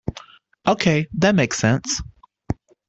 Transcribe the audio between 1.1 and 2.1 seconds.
that makes sense.